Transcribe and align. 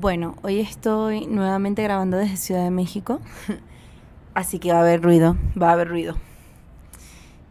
Bueno, 0.00 0.36
hoy 0.42 0.60
estoy 0.60 1.26
nuevamente 1.26 1.82
grabando 1.82 2.18
desde 2.18 2.36
Ciudad 2.36 2.62
de 2.62 2.70
México, 2.70 3.18
así 4.34 4.60
que 4.60 4.70
va 4.70 4.78
a 4.78 4.82
haber 4.82 5.02
ruido, 5.02 5.36
va 5.60 5.70
a 5.70 5.72
haber 5.72 5.88
ruido. 5.88 6.14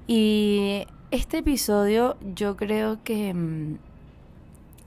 Y 0.07 0.85
este 1.11 1.39
episodio 1.39 2.15
yo 2.33 2.55
creo 2.55 3.03
que, 3.03 3.33
mm, 3.33 3.79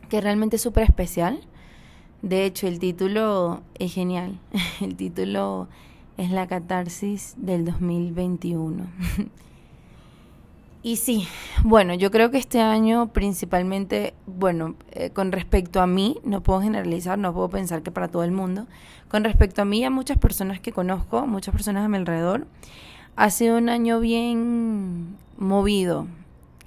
que 0.09 0.23
realmente 0.23 0.56
es 0.56 0.62
súper 0.62 0.84
especial. 0.84 1.38
De 2.23 2.46
hecho, 2.46 2.66
el 2.66 2.78
título 2.78 3.61
es 3.79 3.92
genial. 3.92 4.38
El 4.80 4.96
título 4.96 5.68
es 6.16 6.30
la 6.30 6.46
catarsis 6.46 7.34
del 7.36 7.66
2021. 7.66 8.86
Y 10.82 10.96
sí, 10.96 11.28
bueno, 11.62 11.92
yo 11.92 12.10
creo 12.10 12.30
que 12.30 12.38
este 12.38 12.60
año 12.60 13.09
principalmente, 13.09 14.14
bueno, 14.27 14.77
eh, 14.92 15.10
con 15.10 15.30
respecto 15.30 15.82
a 15.82 15.86
mí, 15.86 16.16
no 16.24 16.42
puedo 16.42 16.62
generalizar, 16.62 17.18
no 17.18 17.34
puedo 17.34 17.50
pensar 17.50 17.82
que 17.82 17.91
para 17.91 18.09
todo 18.09 18.24
el 18.24 18.32
mundo, 18.32 18.66
con 19.08 19.22
respecto 19.22 19.60
a 19.60 19.66
mí, 19.66 19.84
a 19.84 19.91
muchas 19.91 20.16
personas 20.16 20.58
que 20.58 20.72
conozco, 20.72 21.27
muchas 21.27 21.52
personas 21.52 21.84
a 21.84 21.88
mi 21.88 21.98
alrededor, 21.98 22.46
ha 23.14 23.28
sido 23.28 23.58
un 23.58 23.69
año 23.69 24.00
bien 24.00 25.16
movido. 25.36 26.06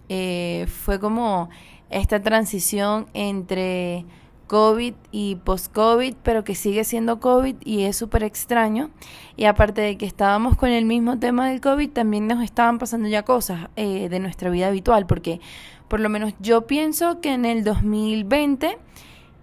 Eh, 0.10 0.68
fue 0.68 1.00
como 1.00 1.50
esta 1.90 2.22
transición 2.22 3.08
entre 3.16 4.06
COVID 4.48 4.94
y 5.12 5.36
post-COVID, 5.36 6.16
pero 6.24 6.44
que 6.44 6.56
sigue 6.56 6.84
siendo 6.84 7.20
COVID 7.20 7.56
y 7.64 7.84
es 7.84 7.98
súper 7.98 8.24
extraño. 8.24 8.90
Y 9.36 9.46
aparte 9.46 9.82
de 9.82 9.98
que 9.98 10.06
estábamos 10.06 10.56
con 10.56 10.70
el 10.70 10.86
mismo 10.86 11.20
tema 11.20 11.50
del 11.50 11.62
COVID, 11.62 11.90
también 11.90 12.28
nos 12.28 12.44
estaban 12.44 12.78
pasando 12.78 13.08
ya 13.08 13.24
cosas 13.24 13.70
eh, 13.76 14.10
de 14.10 14.20
nuestra 14.20 14.50
vida 14.50 14.68
habitual, 14.68 15.06
porque 15.06 15.40
por 15.88 16.00
lo 16.00 16.10
menos 16.10 16.34
yo 16.40 16.68
pienso 16.68 17.22
que 17.22 17.34
en 17.34 17.46
el 17.46 17.64
2020 17.64 18.78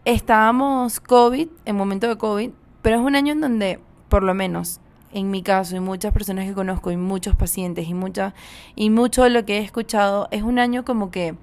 estábamos 0.04 1.00
COVID, 1.00 1.48
en 1.64 1.76
momento 1.76 2.08
de 2.08 2.16
COVID, 2.16 2.50
pero 2.82 2.96
es 2.96 3.02
un 3.02 3.14
año 3.14 3.32
en 3.32 3.40
donde, 3.40 3.80
por 4.08 4.22
lo 4.22 4.34
menos 4.34 4.80
en 5.12 5.30
mi 5.30 5.42
caso 5.42 5.76
y 5.76 5.80
muchas 5.80 6.12
personas 6.12 6.46
que 6.46 6.54
conozco 6.54 6.90
y 6.90 6.96
muchos 6.96 7.34
pacientes 7.34 7.88
y 7.88 7.94
mucha 7.94 8.34
y 8.76 8.90
mucho 8.90 9.24
de 9.24 9.30
lo 9.30 9.44
que 9.44 9.58
he 9.58 9.60
escuchado 9.62 10.28
es 10.30 10.42
un 10.42 10.58
año 10.58 10.84
como 10.84 11.10
que 11.10 11.34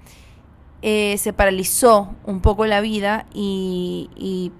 eh, 0.82 1.16
se 1.18 1.32
paralizó 1.32 2.14
un 2.24 2.40
poco 2.40 2.66
la 2.66 2.80
vida 2.80 3.26
y, 3.34 4.52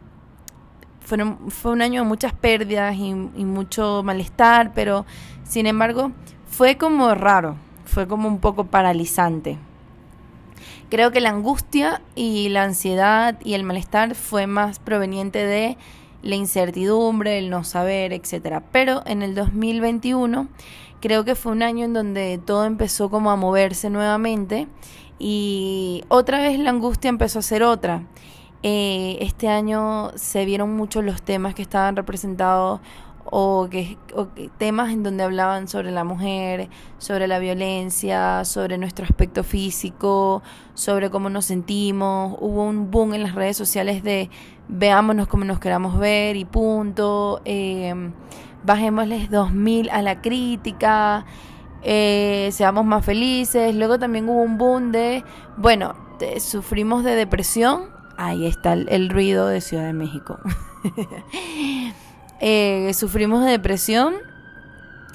fue 1.01 1.73
un 1.73 1.81
año 1.81 2.03
de 2.03 2.09
muchas 2.09 2.35
pérdidas 2.35 2.95
y, 2.97 3.09
y, 3.09 3.45
mucho 3.47 4.03
malestar, 4.03 4.73
pero 4.75 5.07
sin 5.43 5.67
embargo 5.67 6.13
fue 6.47 6.77
como 6.77 7.15
raro, 7.15 7.57
fue 7.87 8.07
como 8.07 8.29
un 8.29 8.41
poco 8.41 8.65
paralizante. 8.65 9.57
Creo 10.91 11.11
que 11.11 11.21
la 11.21 11.31
angustia 11.31 12.03
y 12.15 12.51
la 12.51 12.65
ansiedad 12.65 13.39
y 13.43 13.55
el 13.55 13.65
malestar 13.65 14.15
fue 14.15 14.47
más 14.47 14.79
proveniente 14.79 15.47
de 15.47 15.79
la 16.23 16.35
incertidumbre, 16.35 17.39
el 17.39 17.51
no 17.51 17.65
saber, 17.65 18.13
etcétera. 18.13 18.63
Pero 18.73 19.03
en 19.07 19.23
el 19.23 19.35
2021 19.35 20.49
creo 21.01 21.25
que 21.25 21.35
fue 21.35 21.53
un 21.53 21.63
año 21.63 21.85
en 21.85 21.93
donde 21.93 22.41
todo 22.45 22.65
empezó 22.65 23.11
como 23.11 23.31
a 23.31 23.37
moverse 23.37 23.91
nuevamente 23.91 24.67
y 25.19 26.05
otra 26.09 26.41
vez 26.41 26.59
la 26.59 26.71
angustia 26.71 27.09
empezó 27.09 27.41
a 27.41 27.43
ser 27.43 27.63
otra. 27.63 28.03
Eh, 28.63 29.19
este 29.21 29.49
año 29.49 30.11
se 30.17 30.45
vieron 30.45 30.77
muchos 30.77 31.05
los 31.05 31.23
temas 31.23 31.55
que 31.55 31.63
estaban 31.63 31.95
representados 31.97 32.81
o, 33.31 33.69
que, 33.71 33.99
temas 34.57 34.91
en 34.91 35.03
donde 35.03 35.23
hablaban 35.23 35.69
sobre 35.69 35.91
la 35.91 36.03
mujer, 36.03 36.69
sobre 36.99 37.29
la 37.29 37.39
violencia, 37.39 38.45
sobre 38.45 38.79
nuestro 38.79 39.05
aspecto 39.05 39.45
físico, 39.45 40.43
sobre 40.75 41.11
cómo 41.11 41.29
nos 41.31 41.45
sentimos. 41.45 42.37
Hubo 42.41 42.65
un 42.65 42.91
boom 42.91 43.15
en 43.15 43.23
las 43.23 43.35
redes 43.35 43.57
sociales 43.57 44.03
de 44.03 44.31
veámonos 44.69 45.29
como 45.29 45.45
nos 45.45 45.61
queramos 45.61 45.99
ver 45.99 46.37
y 46.37 46.45
punto. 46.45 47.41
Eh, 47.45 47.95
bajémosles 48.65 49.31
2000 49.31 49.91
a 49.91 50.03
la 50.03 50.21
crítica 50.21 51.25
eh, 51.83 52.51
seamos 52.53 52.85
más 52.85 53.05
felices. 53.05 53.75
Luego 53.75 53.99
también 53.99 54.29
hubo 54.29 54.43
un 54.43 54.59
boom 54.59 54.93
de, 54.93 55.25
bueno, 55.57 55.95
sufrimos 56.41 57.05
de 57.05 57.15
depresión. 57.15 57.91
Ahí 58.17 58.47
está 58.47 58.73
el, 58.73 59.09
ruido 59.11 59.47
de 59.47 59.61
Ciudad 59.61 59.85
de 59.85 59.93
México. 59.93 60.39
Eh, 62.41 62.93
sufrimos 62.95 63.45
de 63.45 63.51
depresión 63.51 64.15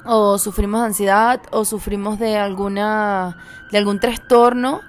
o 0.04 0.36
sufrimos 0.36 0.80
de 0.80 0.86
ansiedad 0.88 1.40
o 1.52 1.64
sufrimos 1.64 2.18
de 2.18 2.36
alguna 2.36 3.38
de 3.72 3.78
algún 3.78 3.98
trastorno 3.98 4.82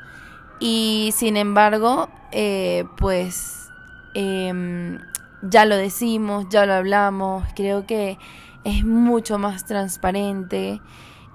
y 0.59 1.13
sin 1.15 1.37
embargo 1.37 2.09
eh, 2.33 2.83
pues 2.97 3.69
em, 4.13 4.99
ya 5.43 5.63
lo 5.63 5.77
decimos 5.77 6.47
ya 6.49 6.65
lo 6.65 6.73
hablamos 6.73 7.45
creo 7.55 7.85
que 7.85 8.19
es 8.65 8.83
mucho 8.83 9.37
más 9.39 9.63
transparente 9.63 10.81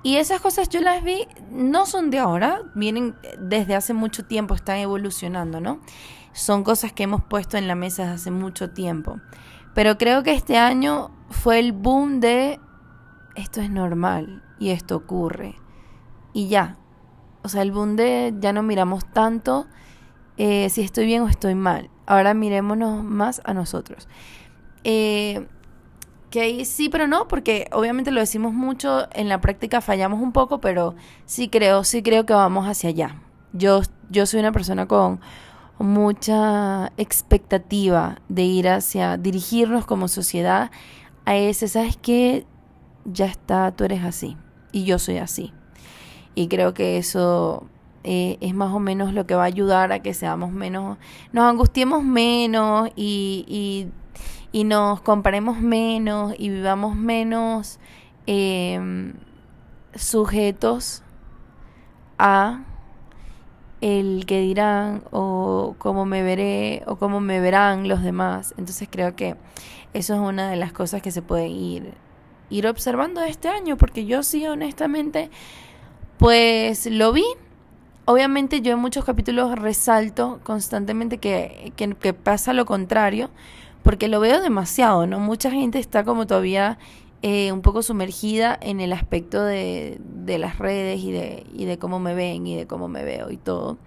y 0.03 0.16
esas 0.16 0.41
cosas 0.41 0.69
yo 0.69 0.81
las 0.81 1.03
vi, 1.03 1.27
no 1.50 1.87
son 1.87 2.11
de 2.11 2.19
ahora, 2.19 2.62
vienen 2.75 3.15
desde 3.38 3.75
hace 3.75 3.93
mucho 3.93 4.25
tiempo, 4.25 4.55
están 4.55 4.78
evolucionando, 4.78 5.61
¿no? 5.61 5.81
Son 6.33 6.65
cosas 6.65 6.93
que 6.93 7.03
hemos 7.03 7.22
puesto 7.25 7.59
en 7.59 7.69
la 7.69 7.75
mesa 7.75 8.03
desde 8.03 8.15
hace 8.15 8.31
mucho 8.31 8.71
tiempo. 8.71 9.21
Pero 9.75 9.99
creo 9.99 10.22
que 10.22 10.33
este 10.33 10.56
año 10.56 11.10
fue 11.28 11.59
el 11.59 11.72
boom 11.72 12.21
de 12.21 12.60
esto 13.34 13.60
es 13.60 13.71
normal 13.71 14.43
y 14.59 14.71
esto 14.71 14.97
ocurre. 14.97 15.56
Y 16.33 16.49
ya. 16.49 16.77
O 17.43 17.49
sea, 17.49 17.62
el 17.62 17.72
boom 17.72 17.97
de 17.97 18.34
ya 18.39 18.53
no 18.53 18.62
miramos 18.62 19.05
tanto 19.12 19.66
eh, 20.37 20.69
si 20.71 20.83
estoy 20.83 21.06
bien 21.06 21.22
o 21.22 21.28
estoy 21.28 21.55
mal. 21.55 21.91
Ahora 22.06 22.34
mirémonos 22.34 23.05
más 23.05 23.41
a 23.44 23.55
nosotros. 23.55 24.09
Eh, 24.84 25.47
que 26.30 26.64
sí, 26.64 26.88
pero 26.88 27.08
no, 27.08 27.26
porque 27.26 27.68
obviamente 27.72 28.12
lo 28.12 28.20
decimos 28.20 28.54
mucho, 28.54 29.08
en 29.12 29.28
la 29.28 29.41
práctica 29.41 29.80
fallamos 29.80 30.22
un 30.22 30.32
poco, 30.32 30.60
pero 30.60 30.94
sí 31.26 31.48
creo, 31.48 31.84
sí 31.84 32.02
creo 32.02 32.24
que 32.24 32.32
vamos 32.32 32.66
hacia 32.66 32.91
allá. 32.91 33.16
Yo, 33.52 33.82
yo 34.10 34.26
soy 34.26 34.41
una 34.41 34.52
persona 34.52 34.86
con 34.86 35.20
mucha 35.78 36.92
expectativa 36.96 38.20
de 38.28 38.42
ir 38.44 38.68
hacia, 38.68 39.16
dirigirnos 39.16 39.86
como 39.86 40.06
sociedad 40.06 40.70
a 41.24 41.36
ese, 41.36 41.66
¿sabes 41.66 41.96
qué? 41.96 42.47
Ya 43.04 43.26
está, 43.26 43.72
tú 43.72 43.84
eres 43.84 44.04
así 44.04 44.36
y 44.72 44.84
yo 44.84 44.98
soy 45.00 45.18
así. 45.18 45.52
Y 46.36 46.47
creo 46.47 46.74
que 46.74 46.97
eso 46.97 47.66
eh, 48.04 48.38
es 48.41 48.54
más 48.54 48.72
o 48.72 48.78
menos 48.78 49.14
lo 49.14 49.26
que 49.26 49.34
va 49.34 49.42
a 49.42 49.47
ayudar 49.47 49.91
a 49.91 50.00
que 50.00 50.14
seamos 50.14 50.52
menos, 50.52 50.97
nos 51.32 51.44
angustiemos 51.50 52.04
menos 52.04 52.88
y 52.94 53.88
y 54.53 54.65
nos 54.65 55.00
comparemos 55.00 55.60
menos 55.60 56.34
y 56.38 56.48
vivamos 56.48 56.97
menos 56.97 57.78
em, 58.26 59.15
sujetos 59.94 61.03
a 62.19 62.65
el 63.81 64.26
que 64.26 64.41
dirán 64.41 65.03
o 65.10 65.75
cómo 65.78 66.04
me 66.04 66.22
veré 66.22 66.82
o 66.87 66.97
cómo 66.97 67.21
me 67.21 67.41
verán 67.41 67.88
los 67.88 68.03
demás. 68.03 68.54
Entonces 68.59 68.88
creo 68.91 69.16
que 69.16 69.37
eso 69.93 70.15
es 70.15 70.21
una 70.21 70.50
de 70.50 70.56
las 70.56 70.72
cosas 70.72 71.03
que 71.03 71.10
se 71.10 71.22
puede 71.22 71.48
ir, 71.48 71.94
ir 72.50 72.66
observando 72.66 73.22
este 73.22 73.48
año, 73.48 73.77
porque 73.77 74.04
yo 74.04 74.22
sí 74.22 74.47
honestamente, 74.47 75.31
pues 76.19 76.87
lo 76.87 77.12
vi. 77.12 77.25
Obviamente 78.04 78.60
yo 78.60 78.72
en 78.72 78.81
muchos 78.81 79.04
capítulos 79.04 79.56
resalto 79.56 80.41
constantemente 80.42 81.19
que, 81.19 81.72
que, 81.77 81.94
que 81.94 82.12
pasa 82.12 82.53
lo 82.53 82.66
contrario, 82.66 83.31
porque 83.82 84.08
lo 84.08 84.20
veo 84.20 84.41
demasiado, 84.41 85.06
¿no? 85.06 85.20
Mucha 85.20 85.50
gente 85.50 85.78
está 85.78 86.04
como 86.04 86.26
todavía 86.26 86.78
eh, 87.22 87.52
un 87.52 87.60
poco 87.60 87.82
sumergida 87.82 88.58
en 88.60 88.80
el 88.80 88.92
aspecto 88.92 89.42
de, 89.42 90.00
de 90.02 90.38
las 90.38 90.58
redes 90.58 91.00
y 91.00 91.12
de, 91.12 91.46
y 91.52 91.66
de 91.66 91.78
cómo 91.78 92.00
me 92.00 92.14
ven 92.14 92.46
y 92.46 92.56
de 92.56 92.66
cómo 92.66 92.88
me 92.88 93.04
veo 93.04 93.30
y 93.30 93.36
todo. 93.36 93.78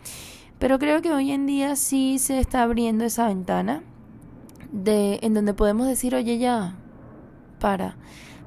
Pero 0.59 0.79
creo 0.79 1.01
que 1.01 1.11
hoy 1.11 1.31
en 1.31 1.45
día 1.45 1.75
sí 1.75 2.19
se 2.19 2.39
está 2.39 2.63
abriendo 2.63 3.03
esa 3.03 3.27
ventana 3.27 3.83
de 4.71 5.19
en 5.21 5.33
donde 5.33 5.53
podemos 5.53 5.87
decir, 5.87 6.15
oye 6.15 6.37
ya, 6.37 6.75
para, 7.59 7.97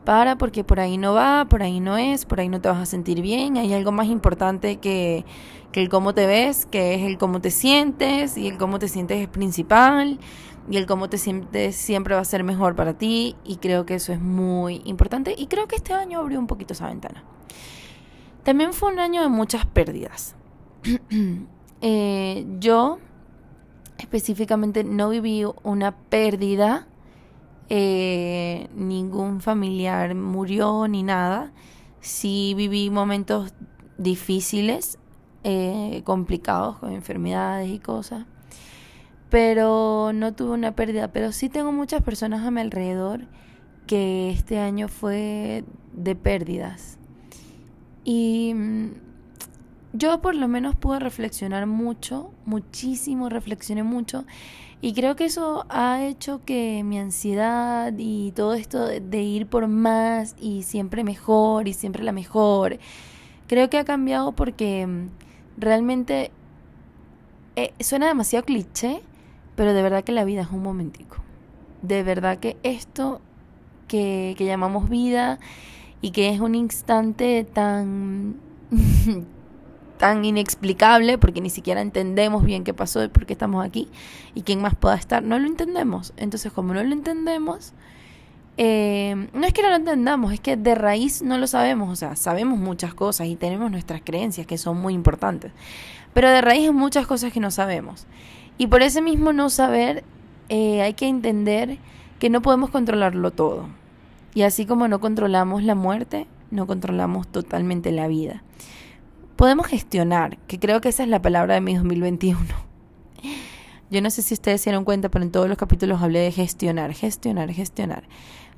para 0.05 0.39
porque 0.39 0.65
por 0.65 0.81
ahí 0.81 0.99
no 0.99 1.15
va, 1.15 1.47
por 1.49 1.63
ahí 1.63 1.81
no 1.81 1.97
es, 1.97 2.25
por 2.25 2.41
ahí 2.41 2.49
no 2.49 2.61
te 2.61 2.69
vas 2.69 2.79
a 2.79 2.87
sentir 2.87 3.23
bien, 3.23 3.57
hay 3.57 3.73
algo 3.75 3.93
más 3.93 4.07
importante 4.07 4.77
que, 4.77 5.25
que 5.73 5.83
el 5.83 5.89
cómo 5.89 6.15
te 6.15 6.27
ves, 6.27 6.67
que 6.67 6.95
es 6.95 7.03
el 7.03 7.19
cómo 7.19 7.41
te 7.41 7.51
sientes 7.51 8.37
y 8.37 8.47
el 8.49 8.57
cómo 8.57 8.79
te 8.79 8.89
sientes 8.89 9.21
es 9.21 9.29
principal 9.29 10.19
y 10.69 10.77
el 10.77 10.87
cómo 10.87 11.09
te 11.09 11.19
sientes 11.19 11.77
siempre 11.77 12.15
va 12.15 12.21
a 12.21 12.25
ser 12.25 12.45
mejor 12.45 12.75
para 12.75 12.95
ti 12.95 13.37
y 13.45 13.57
creo 13.57 13.87
que 13.87 13.95
eso 13.95 14.13
es 14.13 14.21
muy 14.21 14.83
importante 14.85 15.35
y 15.37 15.47
creo 15.47 15.69
que 15.69 15.77
este 15.77 15.95
año 15.95 16.19
abrió 16.19 16.39
un 16.39 16.47
poquito 16.47 16.73
esa 16.73 16.89
ventana. 16.89 17.23
También 18.43 18.73
fue 18.73 18.93
un 18.93 19.01
año 19.01 19.23
de 19.23 19.29
muchas 19.29 19.67
pérdidas. 19.67 20.35
Eh, 21.83 22.47
yo 22.59 22.99
específicamente 23.99 24.83
no 24.83 25.11
viví 25.11 25.45
una 25.63 25.95
pérdida, 25.95 26.89
eh, 27.69 28.71
ningún 28.75 29.43
familiar 29.43 30.15
murió 30.15 30.89
ni 30.89 31.03
nada. 31.03 31.53
Sí 32.01 32.55
viví 32.57 32.89
momentos 32.89 33.53
difíciles, 33.99 34.99
eh, 35.45 36.01
complicados 36.05 36.79
con 36.79 36.93
enfermedades 36.93 37.69
y 37.69 37.79
cosas 37.79 38.25
pero 39.31 40.13
no 40.15 40.35
tuve 40.35 40.53
una 40.53 40.73
pérdida. 40.73 41.09
Pero 41.09 41.33
sí 41.33 41.49
tengo 41.49 41.73
muchas 41.73 42.03
personas 42.03 42.45
a 42.45 42.51
mi 42.51 42.61
alrededor 42.61 43.23
que 43.87 44.31
este 44.31 44.59
año 44.59 44.89
fue 44.89 45.65
de 45.93 46.15
pérdidas. 46.15 46.99
Y 48.05 48.53
mm, 48.55 48.91
yo 49.93 50.21
por 50.21 50.35
lo 50.35 50.49
menos 50.49 50.77
pude 50.77 51.01
reflexionar 51.01 51.67
mucho, 51.67 52.31
muchísimo, 52.45 53.29
reflexioné 53.29 53.83
mucho. 53.83 54.25
Y 54.83 54.93
creo 54.93 55.17
que 55.17 55.25
eso 55.25 55.65
ha 55.71 56.05
hecho 56.05 56.45
que 56.45 56.83
mi 56.85 56.99
ansiedad 56.99 57.93
y 57.97 58.33
todo 58.33 58.55
esto 58.55 58.87
de 58.87 59.23
ir 59.23 59.47
por 59.47 59.69
más 59.69 60.37
y 60.39 60.65
siempre 60.65 61.03
mejor 61.03 61.67
y 61.67 61.73
siempre 61.73 62.05
la 62.05 62.13
mejor, 62.13 62.79
creo 63.47 63.71
que 63.71 63.79
ha 63.79 63.85
cambiado 63.85 64.33
porque 64.33 64.87
mm, 64.87 65.09
realmente 65.57 66.31
eh, 67.57 67.73
suena 67.81 68.07
demasiado 68.07 68.45
cliché, 68.45 69.01
pero 69.57 69.75
de 69.75 69.83
verdad 69.83 70.05
que 70.05 70.13
la 70.13 70.25
vida 70.25 70.43
es 70.43 70.51
un 70.51 70.63
momentico. 70.63 71.17
De 71.83 72.03
verdad 72.03 72.39
que 72.39 72.57
esto 72.63 73.21
que, 73.89 74.35
que 74.39 74.45
llamamos 74.45 74.89
vida 74.89 75.39
y 76.01 76.13
que 76.13 76.31
es 76.31 76.41
un 76.41 76.55
instante 76.55 77.45
tan 77.45 78.37
tan 79.99 80.25
inexplicable 80.25 81.19
porque 81.19 81.41
ni 81.41 81.51
siquiera 81.51 81.81
entendemos 81.81 82.45
bien 82.45 82.65
qué 82.65 82.75
pasó 82.75 83.03
y 83.03 83.09
por 83.09 83.27
qué 83.27 83.33
estamos 83.33 83.65
aquí 83.65 83.89
y 84.35 84.43
quién 84.43 84.61
más 84.61 84.75
pueda 84.75 84.95
estar, 84.95 85.23
no 85.23 85.39
lo 85.39 85.47
entendemos. 85.47 86.13
Entonces, 86.17 86.53
como 86.53 86.75
no 86.75 86.83
lo 86.83 86.93
entendemos, 86.93 87.73
eh, 88.59 89.29
no 89.33 89.47
es 89.47 89.53
que 89.53 89.63
no 89.63 89.71
lo 89.71 89.77
entendamos, 89.77 90.33
es 90.33 90.41
que 90.41 90.57
de 90.57 90.75
raíz 90.75 91.23
no 91.23 91.39
lo 91.39 91.47
sabemos, 91.47 91.91
o 91.91 91.97
sea, 91.97 92.17
sabemos 92.17 92.59
muchas 92.59 92.95
cosas 92.95 93.27
y 93.27 93.37
tenemos 93.37 93.71
nuestras 93.71 94.01
creencias 94.03 94.47
que 94.47 94.59
son 94.59 94.81
muy 94.81 94.95
importantes, 94.95 95.53
pero 96.15 96.31
de 96.31 96.41
raíz 96.41 96.65
hay 96.65 96.73
muchas 96.73 97.07
cosas 97.07 97.33
que 97.33 97.41
no 97.41 97.51
sabemos. 97.51 98.07
Y 98.59 98.69
por 98.69 98.83
ese 98.83 99.03
mismo 99.03 99.33
no 99.33 99.51
saber, 99.51 100.05
eh, 100.49 100.83
hay 100.83 100.95
que 100.95 101.09
entender 101.09 101.79
que 102.19 102.31
no 102.31 102.43
podemos 102.43 102.71
controlarlo 102.71 103.31
todo. 103.31 103.69
Y 104.35 104.43
así 104.43 104.67
como 104.67 104.89
no 104.89 105.01
controlamos 105.01 105.63
la 105.63 105.75
muerte, 105.75 106.27
no 106.51 106.67
controlamos 106.67 107.29
totalmente 107.29 107.93
la 107.93 108.09
vida. 108.09 108.43
Podemos 109.37 109.67
gestionar, 109.67 110.39
que 110.47 110.59
creo 110.59 110.81
que 110.81 110.89
esa 110.89 111.03
es 111.03 111.09
la 111.09 111.21
palabra 111.21 111.55
de 111.55 111.61
mi 111.61 111.75
2021. 111.75 112.41
Yo 113.91 114.03
no 114.03 114.11
sé 114.11 114.23
si 114.23 114.35
ustedes 114.35 114.63
se 114.63 114.71
dieron 114.71 114.85
cuenta, 114.85 115.11
pero 115.11 115.25
en 115.25 115.31
todos 115.31 115.49
los 115.49 115.59
capítulos 115.59 116.03
hablé 116.03 116.21
de 116.21 116.33
gestionar, 116.33 116.93
gestionar, 116.93 117.53
gestionar. 117.53 118.05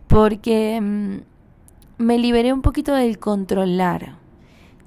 Porque 0.06 0.81
mm, 0.81 1.17
me 1.99 2.19
liberé 2.19 2.53
un 2.53 2.62
poquito 2.62 2.94
del 2.94 3.19
controlar. 3.19 4.18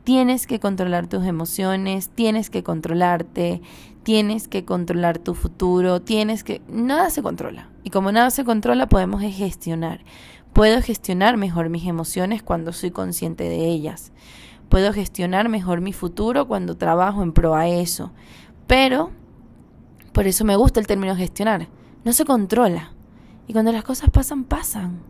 Tienes 0.03 0.47
que 0.47 0.59
controlar 0.59 1.07
tus 1.07 1.25
emociones, 1.25 2.09
tienes 2.09 2.49
que 2.49 2.63
controlarte, 2.63 3.61
tienes 4.03 4.47
que 4.47 4.65
controlar 4.65 5.19
tu 5.19 5.35
futuro, 5.35 6.01
tienes 6.01 6.43
que... 6.43 6.61
Nada 6.67 7.09
se 7.09 7.21
controla. 7.21 7.69
Y 7.83 7.91
como 7.91 8.11
nada 8.11 8.31
se 8.31 8.43
controla, 8.43 8.87
podemos 8.87 9.21
gestionar. 9.21 10.03
Puedo 10.53 10.81
gestionar 10.81 11.37
mejor 11.37 11.69
mis 11.69 11.85
emociones 11.87 12.43
cuando 12.43 12.73
soy 12.73 12.91
consciente 12.91 13.43
de 13.43 13.67
ellas. 13.67 14.11
Puedo 14.69 14.91
gestionar 14.91 15.49
mejor 15.49 15.81
mi 15.81 15.93
futuro 15.93 16.47
cuando 16.47 16.77
trabajo 16.77 17.21
en 17.23 17.33
pro 17.33 17.55
a 17.55 17.67
eso. 17.67 18.11
Pero, 18.67 19.11
por 20.13 20.27
eso 20.27 20.45
me 20.45 20.55
gusta 20.55 20.79
el 20.79 20.87
término 20.87 21.15
gestionar. 21.15 21.67
No 22.03 22.11
se 22.13 22.25
controla. 22.25 22.93
Y 23.47 23.53
cuando 23.53 23.71
las 23.71 23.83
cosas 23.83 24.09
pasan, 24.09 24.45
pasan. 24.45 25.01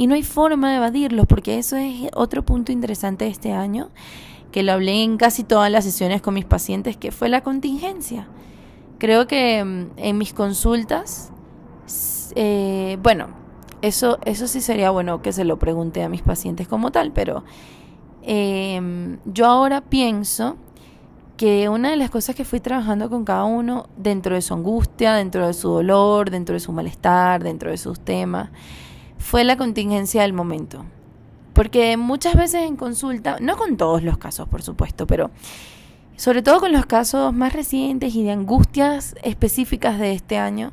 Y 0.00 0.06
no 0.06 0.14
hay 0.14 0.22
forma 0.22 0.70
de 0.70 0.76
evadirlos, 0.76 1.26
porque 1.26 1.58
eso 1.58 1.76
es 1.76 2.08
otro 2.14 2.44
punto 2.44 2.70
interesante 2.70 3.24
de 3.24 3.32
este 3.32 3.50
año 3.50 3.90
que 4.52 4.62
lo 4.62 4.70
hablé 4.70 5.02
en 5.02 5.16
casi 5.16 5.42
todas 5.42 5.72
las 5.72 5.82
sesiones 5.82 6.22
con 6.22 6.34
mis 6.34 6.44
pacientes, 6.44 6.96
que 6.96 7.10
fue 7.10 7.28
la 7.28 7.40
contingencia. 7.40 8.28
Creo 8.98 9.26
que 9.26 9.64
mm, 9.64 9.86
en 9.96 10.16
mis 10.16 10.32
consultas, 10.32 11.32
eh, 12.36 12.96
bueno, 13.02 13.26
eso, 13.82 14.20
eso 14.24 14.46
sí 14.46 14.60
sería 14.60 14.90
bueno 14.90 15.20
que 15.20 15.32
se 15.32 15.44
lo 15.44 15.58
pregunte 15.58 16.04
a 16.04 16.08
mis 16.08 16.22
pacientes 16.22 16.68
como 16.68 16.92
tal, 16.92 17.10
pero 17.10 17.42
em, 18.22 19.18
yo 19.24 19.46
ahora 19.46 19.80
pienso 19.80 20.58
que 21.36 21.68
una 21.68 21.90
de 21.90 21.96
las 21.96 22.10
cosas 22.10 22.36
que 22.36 22.44
fui 22.44 22.60
trabajando 22.60 23.10
con 23.10 23.24
cada 23.24 23.42
uno 23.42 23.88
dentro 23.96 24.36
de 24.36 24.42
su 24.42 24.54
angustia, 24.54 25.14
dentro 25.14 25.44
de 25.44 25.54
su 25.54 25.68
dolor, 25.70 26.30
dentro 26.30 26.52
de 26.52 26.60
su 26.60 26.70
malestar, 26.70 27.42
dentro 27.42 27.72
de 27.72 27.78
sus 27.78 27.98
temas, 27.98 28.50
fue 29.18 29.44
la 29.44 29.56
contingencia 29.56 30.22
del 30.22 30.32
momento. 30.32 30.84
Porque 31.52 31.96
muchas 31.96 32.36
veces 32.36 32.62
en 32.62 32.76
consulta, 32.76 33.38
no 33.40 33.56
con 33.56 33.76
todos 33.76 34.02
los 34.02 34.16
casos, 34.16 34.48
por 34.48 34.62
supuesto, 34.62 35.06
pero 35.06 35.30
sobre 36.16 36.42
todo 36.42 36.60
con 36.60 36.72
los 36.72 36.86
casos 36.86 37.32
más 37.32 37.52
recientes 37.52 38.14
y 38.14 38.22
de 38.22 38.30
angustias 38.30 39.14
específicas 39.22 39.98
de 39.98 40.12
este 40.12 40.38
año, 40.38 40.72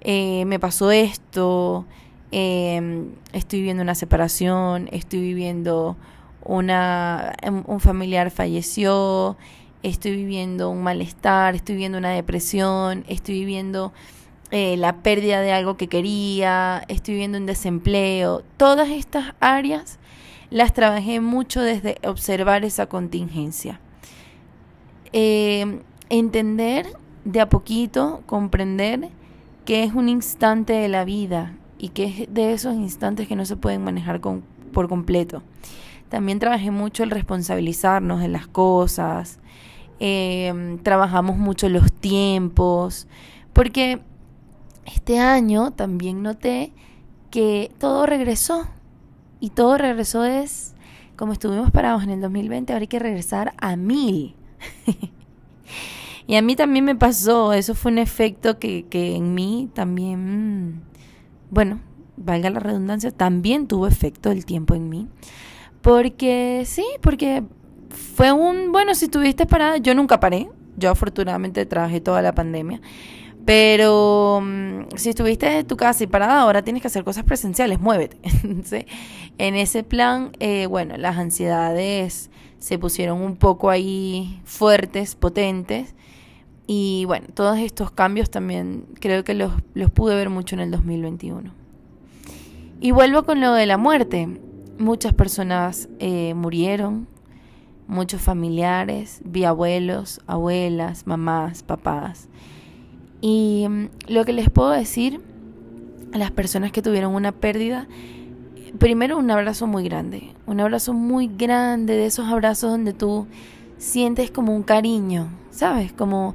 eh, 0.00 0.44
me 0.46 0.58
pasó 0.58 0.90
esto, 0.90 1.86
em, 2.30 3.10
estoy 3.32 3.60
viviendo 3.60 3.82
una 3.82 3.94
separación, 3.94 4.88
estoy 4.90 5.20
viviendo 5.20 5.96
una, 6.44 7.34
un 7.66 7.80
familiar 7.80 8.30
falleció, 8.30 9.36
estoy 9.82 10.12
viviendo 10.16 10.70
un 10.70 10.82
malestar, 10.82 11.54
estoy 11.54 11.76
viviendo 11.76 11.98
una 11.98 12.10
depresión, 12.10 13.04
estoy 13.08 13.40
viviendo 13.40 13.92
eh, 14.54 14.76
la 14.76 14.98
pérdida 14.98 15.40
de 15.40 15.50
algo 15.50 15.78
que 15.78 15.88
quería, 15.88 16.84
estoy 16.88 17.14
viviendo 17.14 17.38
un 17.38 17.46
desempleo. 17.46 18.42
Todas 18.58 18.90
estas 18.90 19.34
áreas 19.40 19.98
las 20.50 20.74
trabajé 20.74 21.20
mucho 21.20 21.62
desde 21.62 21.96
observar 22.06 22.62
esa 22.62 22.84
contingencia. 22.84 23.80
Eh, 25.14 25.80
entender 26.10 26.86
de 27.24 27.40
a 27.40 27.48
poquito, 27.48 28.22
comprender 28.26 29.08
que 29.64 29.84
es 29.84 29.94
un 29.94 30.10
instante 30.10 30.74
de 30.74 30.88
la 30.88 31.06
vida 31.06 31.54
y 31.78 31.88
que 31.88 32.04
es 32.04 32.34
de 32.34 32.52
esos 32.52 32.74
instantes 32.74 33.26
que 33.26 33.36
no 33.36 33.46
se 33.46 33.56
pueden 33.56 33.82
manejar 33.82 34.20
por 34.20 34.86
completo. 34.90 35.42
También 36.10 36.38
trabajé 36.38 36.70
mucho 36.70 37.04
el 37.04 37.10
responsabilizarnos 37.10 38.20
de 38.20 38.28
las 38.28 38.46
cosas, 38.46 39.38
eh, 39.98 40.76
trabajamos 40.82 41.38
mucho 41.38 41.70
los 41.70 41.90
tiempos, 41.90 43.06
porque 43.54 44.00
este 44.86 45.18
año 45.18 45.72
también 45.72 46.22
noté 46.22 46.72
que 47.30 47.70
todo 47.78 48.06
regresó, 48.06 48.68
y 49.40 49.50
todo 49.50 49.76
regresó 49.76 50.24
es, 50.24 50.74
como 51.16 51.32
estuvimos 51.32 51.70
parados 51.70 52.02
en 52.04 52.10
el 52.10 52.20
2020, 52.20 52.72
ahora 52.72 52.82
hay 52.82 52.88
que 52.88 52.98
regresar 52.98 53.54
a 53.58 53.76
mil. 53.76 54.36
y 56.26 56.36
a 56.36 56.42
mí 56.42 56.54
también 56.54 56.84
me 56.84 56.94
pasó, 56.94 57.52
eso 57.52 57.74
fue 57.74 57.90
un 57.90 57.98
efecto 57.98 58.58
que, 58.58 58.86
que 58.88 59.16
en 59.16 59.34
mí 59.34 59.68
también, 59.74 60.82
bueno, 61.50 61.80
valga 62.16 62.50
la 62.50 62.60
redundancia, 62.60 63.10
también 63.10 63.66
tuvo 63.66 63.86
efecto 63.86 64.30
el 64.30 64.44
tiempo 64.44 64.74
en 64.74 64.88
mí. 64.88 65.08
Porque 65.80 66.62
sí, 66.64 66.84
porque 67.00 67.42
fue 68.14 68.32
un, 68.32 68.72
bueno, 68.72 68.94
si 68.94 69.06
estuviste 69.06 69.46
parada, 69.46 69.78
yo 69.78 69.94
nunca 69.94 70.20
paré, 70.20 70.48
yo 70.76 70.90
afortunadamente 70.90 71.66
trabajé 71.66 72.00
toda 72.00 72.22
la 72.22 72.34
pandemia. 72.34 72.80
Pero 73.44 74.40
mm, 74.42 74.96
si 74.96 75.10
estuviste 75.10 75.58
en 75.58 75.66
tu 75.66 75.76
casa 75.76 76.04
y 76.04 76.06
parada, 76.06 76.40
ahora 76.40 76.62
tienes 76.62 76.82
que 76.82 76.88
hacer 76.88 77.04
cosas 77.04 77.24
presenciales, 77.24 77.80
muévete. 77.80 78.18
en 79.38 79.54
ese 79.54 79.82
plan, 79.82 80.32
eh, 80.38 80.66
bueno, 80.66 80.96
las 80.96 81.16
ansiedades 81.16 82.30
se 82.58 82.78
pusieron 82.78 83.20
un 83.20 83.36
poco 83.36 83.70
ahí 83.70 84.40
fuertes, 84.44 85.16
potentes. 85.16 85.94
Y 86.66 87.04
bueno, 87.06 87.26
todos 87.34 87.58
estos 87.58 87.90
cambios 87.90 88.30
también 88.30 88.86
creo 89.00 89.24
que 89.24 89.34
los, 89.34 89.52
los 89.74 89.90
pude 89.90 90.14
ver 90.14 90.30
mucho 90.30 90.54
en 90.54 90.60
el 90.60 90.70
2021. 90.70 91.52
Y 92.80 92.90
vuelvo 92.92 93.24
con 93.24 93.40
lo 93.40 93.52
de 93.52 93.66
la 93.66 93.78
muerte. 93.78 94.40
Muchas 94.78 95.12
personas 95.12 95.88
eh, 95.98 96.34
murieron, 96.34 97.08
muchos 97.86 98.22
familiares, 98.22 99.20
vi 99.24 99.44
abuelos, 99.44 100.20
abuelas, 100.26 101.06
mamás, 101.06 101.62
papás. 101.62 102.28
Y 103.22 103.66
mm, 103.66 103.86
lo 104.08 104.26
que 104.26 104.34
les 104.34 104.50
puedo 104.50 104.70
decir 104.70 105.20
a 106.12 106.18
las 106.18 106.30
personas 106.30 106.72
que 106.72 106.82
tuvieron 106.82 107.14
una 107.14 107.32
pérdida, 107.32 107.86
primero 108.78 109.16
un 109.16 109.30
abrazo 109.30 109.66
muy 109.66 109.84
grande, 109.84 110.34
un 110.44 110.60
abrazo 110.60 110.92
muy 110.92 111.28
grande, 111.28 111.94
de 111.94 112.04
esos 112.04 112.26
abrazos 112.26 112.70
donde 112.70 112.92
tú 112.92 113.26
sientes 113.78 114.30
como 114.30 114.54
un 114.54 114.64
cariño, 114.64 115.28
¿sabes? 115.50 115.92
Como 115.92 116.34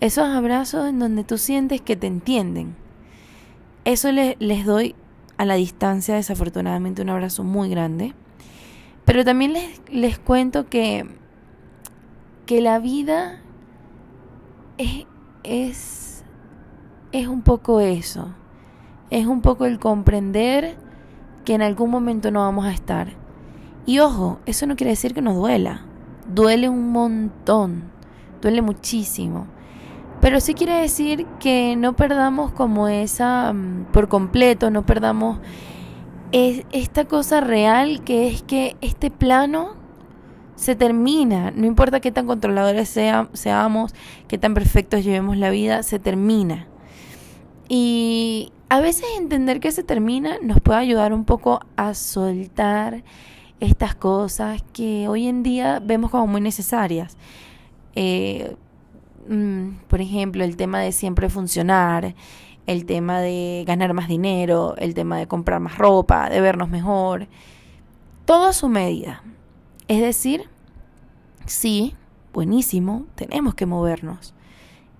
esos 0.00 0.24
abrazos 0.24 0.88
en 0.88 0.98
donde 0.98 1.24
tú 1.24 1.38
sientes 1.38 1.80
que 1.80 1.96
te 1.96 2.06
entienden. 2.06 2.76
Eso 3.84 4.12
les, 4.12 4.36
les 4.38 4.66
doy 4.66 4.94
a 5.38 5.44
la 5.44 5.54
distancia, 5.54 6.14
desafortunadamente, 6.14 7.02
un 7.02 7.10
abrazo 7.10 7.44
muy 7.44 7.70
grande. 7.70 8.14
Pero 9.04 9.24
también 9.24 9.54
les, 9.54 9.80
les 9.90 10.18
cuento 10.18 10.68
que, 10.68 11.06
que 12.44 12.60
la 12.60 12.78
vida 12.78 13.40
es, 14.76 15.06
es 15.44 16.05
es 17.12 17.26
un 17.26 17.42
poco 17.42 17.80
eso. 17.80 18.28
Es 19.10 19.26
un 19.26 19.40
poco 19.40 19.66
el 19.66 19.78
comprender 19.78 20.76
que 21.44 21.54
en 21.54 21.62
algún 21.62 21.90
momento 21.90 22.30
no 22.30 22.40
vamos 22.40 22.66
a 22.66 22.72
estar. 22.72 23.08
Y 23.86 24.00
ojo, 24.00 24.40
eso 24.46 24.66
no 24.66 24.76
quiere 24.76 24.90
decir 24.90 25.14
que 25.14 25.22
nos 25.22 25.36
duela. 25.36 25.82
Duele 26.32 26.68
un 26.68 26.90
montón. 26.90 27.84
Duele 28.42 28.62
muchísimo. 28.62 29.46
Pero 30.20 30.40
sí 30.40 30.54
quiere 30.54 30.74
decir 30.74 31.26
que 31.38 31.76
no 31.76 31.94
perdamos 31.94 32.50
como 32.52 32.88
esa 32.88 33.52
mm, 33.52 33.86
por 33.92 34.08
completo, 34.08 34.70
no 34.70 34.84
perdamos 34.84 35.38
esta 36.32 37.04
cosa 37.06 37.40
real 37.40 38.02
que 38.02 38.28
es 38.28 38.42
que 38.42 38.76
este 38.80 39.10
plano 39.10 39.74
se 40.56 40.74
termina, 40.74 41.50
no 41.50 41.66
importa 41.66 42.00
qué 42.00 42.10
tan 42.10 42.26
controladores 42.26 42.88
seamos, 42.88 43.94
qué 44.26 44.36
tan 44.36 44.54
perfectos 44.54 45.04
llevemos 45.04 45.36
la 45.36 45.50
vida, 45.50 45.82
se 45.82 45.98
termina. 45.98 46.66
Y 47.68 48.52
a 48.68 48.80
veces 48.80 49.06
entender 49.16 49.60
que 49.60 49.72
se 49.72 49.82
termina 49.82 50.38
nos 50.42 50.60
puede 50.60 50.78
ayudar 50.78 51.12
un 51.12 51.24
poco 51.24 51.60
a 51.76 51.94
soltar 51.94 53.02
estas 53.60 53.94
cosas 53.94 54.62
que 54.72 55.08
hoy 55.08 55.26
en 55.26 55.42
día 55.42 55.80
vemos 55.80 56.10
como 56.10 56.26
muy 56.26 56.40
necesarias. 56.40 57.16
Eh, 57.94 58.56
mm, 59.28 59.70
por 59.88 60.00
ejemplo, 60.00 60.44
el 60.44 60.56
tema 60.56 60.80
de 60.80 60.92
siempre 60.92 61.28
funcionar, 61.28 62.14
el 62.66 62.84
tema 62.84 63.20
de 63.20 63.64
ganar 63.66 63.94
más 63.94 64.08
dinero, 64.08 64.74
el 64.78 64.94
tema 64.94 65.18
de 65.18 65.26
comprar 65.26 65.60
más 65.60 65.78
ropa, 65.78 66.28
de 66.28 66.40
vernos 66.40 66.68
mejor, 66.68 67.28
todo 68.24 68.46
a 68.46 68.52
su 68.52 68.68
medida. 68.68 69.22
Es 69.88 70.00
decir, 70.00 70.48
sí, 71.46 71.94
buenísimo, 72.32 73.06
tenemos 73.14 73.54
que 73.54 73.66
movernos. 73.66 74.34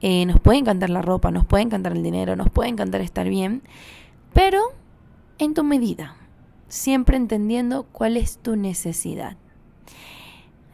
Eh, 0.01 0.27
nos 0.27 0.41
puede 0.41 0.59
encantar 0.59 0.91
la 0.91 1.03
ropa, 1.03 1.31
nos 1.31 1.47
puede 1.47 1.65
encantar 1.65 1.93
el 1.93 2.03
dinero, 2.03 2.37
nos 2.37 2.51
puede 2.51 2.69
encantar 2.69 3.01
estar 3.01 3.29
bien, 3.29 3.63
pero 4.33 4.61
en 5.39 5.55
tu 5.55 5.65
medida, 5.65 6.17
siempre 6.69 7.17
entendiendo 7.17 7.85
cuál 7.93 8.17
es 8.17 8.39
tu 8.39 8.57
necesidad. 8.57 9.37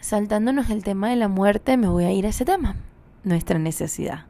Saltándonos 0.01 0.71
el 0.71 0.83
tema 0.83 1.11
de 1.11 1.17
la 1.17 1.29
muerte, 1.29 1.77
me 1.77 1.89
voy 1.89 2.05
a 2.05 2.13
ir 2.13 2.27
a 2.27 2.31
ese 2.31 2.45
tema, 2.45 2.77
nuestra 3.23 3.59
necesidad. 3.59 4.27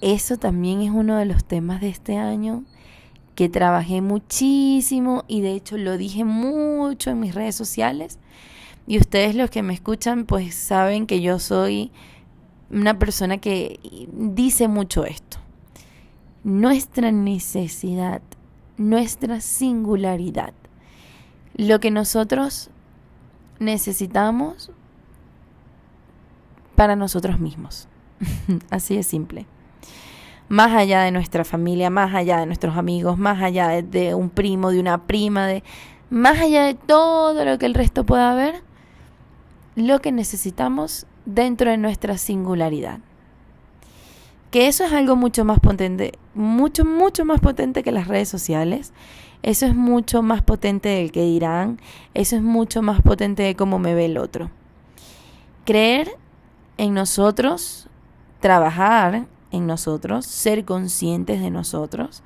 Eso 0.00 0.38
también 0.38 0.80
es 0.80 0.90
uno 0.90 1.16
de 1.16 1.26
los 1.26 1.44
temas 1.44 1.80
de 1.80 1.88
este 1.88 2.16
año 2.16 2.64
que 3.34 3.48
trabajé 3.48 4.00
muchísimo 4.00 5.24
y 5.28 5.40
de 5.40 5.52
hecho 5.52 5.76
lo 5.76 5.96
dije 5.96 6.24
mucho 6.24 7.10
en 7.10 7.20
mis 7.20 7.34
redes 7.34 7.54
sociales. 7.54 8.18
Y 8.86 8.98
ustedes 8.98 9.34
los 9.34 9.50
que 9.50 9.62
me 9.62 9.74
escuchan 9.74 10.24
pues 10.24 10.54
saben 10.54 11.06
que 11.06 11.20
yo 11.20 11.38
soy 11.38 11.90
una 12.70 12.98
persona 12.98 13.38
que 13.38 13.80
dice 14.12 14.68
mucho 14.68 15.04
esto. 15.04 15.38
Nuestra 16.42 17.10
necesidad, 17.10 18.20
nuestra 18.76 19.40
singularidad, 19.40 20.52
lo 21.56 21.80
que 21.80 21.90
nosotros 21.90 22.70
necesitamos 23.58 24.70
para 26.74 26.96
nosotros 26.96 27.38
mismos. 27.38 27.88
Así 28.70 28.96
de 28.96 29.02
simple. 29.02 29.46
Más 30.48 30.72
allá 30.72 31.02
de 31.02 31.10
nuestra 31.10 31.44
familia, 31.44 31.88
más 31.88 32.14
allá 32.14 32.38
de 32.38 32.46
nuestros 32.46 32.76
amigos, 32.76 33.18
más 33.18 33.42
allá 33.42 33.82
de, 33.82 34.14
un 34.14 34.28
primo, 34.28 34.70
de 34.70 34.80
una 34.80 35.06
prima, 35.06 35.46
de 35.46 35.62
más 36.10 36.38
allá 36.38 36.64
de 36.64 36.74
todo 36.74 37.44
lo 37.44 37.58
que 37.58 37.66
el 37.66 37.74
resto 37.74 38.04
pueda 38.04 38.34
ver, 38.34 38.62
lo 39.74 40.00
que 40.00 40.12
necesitamos 40.12 41.06
dentro 41.24 41.70
de 41.70 41.76
nuestra 41.76 42.18
singularidad. 42.18 43.00
Que 44.50 44.68
eso 44.68 44.84
es 44.84 44.92
algo 44.92 45.16
mucho 45.16 45.44
más 45.44 45.58
potente, 45.58 46.12
mucho, 46.34 46.84
mucho 46.84 47.24
más 47.24 47.40
potente 47.40 47.82
que 47.82 47.92
las 47.92 48.06
redes 48.06 48.28
sociales. 48.28 48.92
Eso 49.42 49.66
es 49.66 49.74
mucho 49.74 50.22
más 50.22 50.42
potente 50.42 50.88
del 50.88 51.12
que 51.12 51.24
dirán. 51.24 51.80
Eso 52.14 52.36
es 52.36 52.42
mucho 52.42 52.80
más 52.80 53.02
potente 53.02 53.42
de 53.42 53.56
cómo 53.56 53.78
me 53.78 53.94
ve 53.94 54.06
el 54.06 54.16
otro. 54.16 54.50
Creer 55.64 56.16
en 56.78 56.94
nosotros, 56.94 57.88
trabajar 58.40 59.26
en 59.50 59.66
nosotros, 59.66 60.26
ser 60.26 60.64
conscientes 60.64 61.40
de 61.40 61.50
nosotros, 61.50 62.22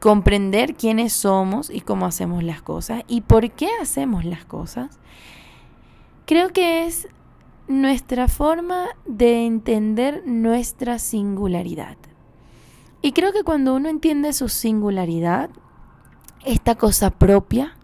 comprender 0.00 0.74
quiénes 0.74 1.12
somos 1.12 1.70
y 1.70 1.80
cómo 1.80 2.06
hacemos 2.06 2.42
las 2.42 2.62
cosas 2.62 3.02
y 3.08 3.22
por 3.22 3.50
qué 3.50 3.68
hacemos 3.80 4.24
las 4.24 4.44
cosas, 4.44 4.98
creo 6.26 6.52
que 6.52 6.86
es 6.86 7.08
nuestra 7.68 8.28
forma 8.28 8.86
de 9.06 9.46
entender 9.46 10.22
nuestra 10.26 10.98
singularidad. 10.98 11.96
Y 13.02 13.12
creo 13.12 13.32
que 13.32 13.44
cuando 13.44 13.74
uno 13.74 13.88
entiende 13.88 14.32
su 14.32 14.48
singularidad, 14.48 15.50
esta 16.44 16.76
cosa 16.76 17.10
propia, 17.10 17.76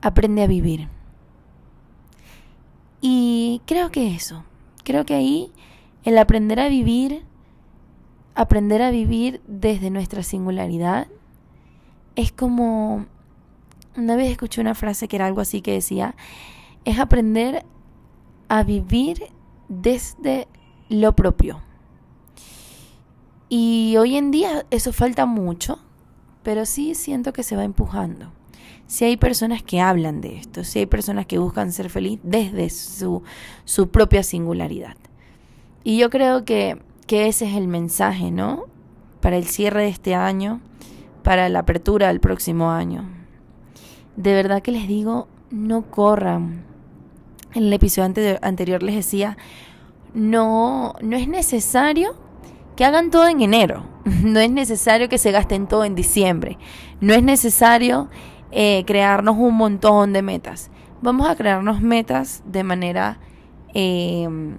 aprende 0.00 0.42
a 0.42 0.46
vivir. 0.46 0.88
Y 3.00 3.62
creo 3.66 3.90
que 3.90 4.14
eso, 4.14 4.44
creo 4.84 5.04
que 5.04 5.14
ahí 5.14 5.52
el 6.04 6.18
aprender 6.18 6.60
a 6.60 6.68
vivir, 6.68 7.24
aprender 8.34 8.82
a 8.82 8.90
vivir 8.90 9.40
desde 9.46 9.90
nuestra 9.90 10.22
singularidad, 10.22 11.08
es 12.14 12.32
como, 12.32 13.06
una 13.96 14.16
vez 14.16 14.30
escuché 14.30 14.60
una 14.60 14.74
frase 14.74 15.08
que 15.08 15.16
era 15.16 15.26
algo 15.26 15.40
así 15.40 15.62
que 15.62 15.72
decía, 15.72 16.14
es 16.84 16.98
aprender 16.98 17.64
a 18.48 18.62
vivir 18.62 19.24
desde 19.68 20.48
lo 20.88 21.14
propio. 21.14 21.62
Y 23.48 23.96
hoy 23.98 24.16
en 24.16 24.30
día 24.30 24.66
eso 24.70 24.92
falta 24.92 25.26
mucho, 25.26 25.78
pero 26.42 26.66
sí 26.66 26.94
siento 26.94 27.32
que 27.32 27.42
se 27.42 27.56
va 27.56 27.64
empujando. 27.64 28.32
Si 28.86 29.04
hay 29.04 29.16
personas 29.16 29.62
que 29.62 29.80
hablan 29.80 30.20
de 30.20 30.36
esto, 30.38 30.64
si 30.64 30.80
hay 30.80 30.86
personas 30.86 31.26
que 31.26 31.38
buscan 31.38 31.72
ser 31.72 31.90
feliz 31.90 32.20
desde 32.22 32.70
su, 32.70 33.22
su 33.64 33.88
propia 33.88 34.22
singularidad. 34.22 34.96
Y 35.82 35.98
yo 35.98 36.10
creo 36.10 36.44
que, 36.44 36.80
que 37.06 37.28
ese 37.28 37.48
es 37.48 37.56
el 37.56 37.68
mensaje, 37.68 38.30
¿no? 38.30 38.64
Para 39.20 39.36
el 39.36 39.46
cierre 39.46 39.82
de 39.82 39.88
este 39.88 40.14
año, 40.14 40.60
para 41.22 41.48
la 41.48 41.60
apertura 41.60 42.08
del 42.08 42.20
próximo 42.20 42.70
año. 42.70 43.08
De 44.16 44.32
verdad 44.32 44.62
que 44.62 44.72
les 44.72 44.86
digo, 44.86 45.26
no 45.50 45.90
corran, 45.90 46.64
en 47.56 47.64
el 47.64 47.72
episodio 47.72 48.38
anterior 48.42 48.82
les 48.82 48.94
decía, 48.94 49.36
no, 50.14 50.94
no 51.00 51.16
es 51.16 51.28
necesario 51.28 52.14
que 52.76 52.84
hagan 52.84 53.10
todo 53.10 53.28
en 53.28 53.40
enero, 53.40 53.84
no 54.04 54.40
es 54.40 54.50
necesario 54.50 55.08
que 55.08 55.18
se 55.18 55.32
gasten 55.32 55.66
todo 55.66 55.84
en 55.84 55.94
diciembre, 55.94 56.58
no 57.00 57.14
es 57.14 57.22
necesario 57.22 58.08
eh, 58.52 58.84
crearnos 58.86 59.36
un 59.36 59.54
montón 59.54 60.12
de 60.12 60.22
metas. 60.22 60.70
Vamos 61.02 61.28
a 61.28 61.36
crearnos 61.36 61.80
metas 61.80 62.42
de 62.46 62.62
manera 62.62 63.18
em, 63.74 64.56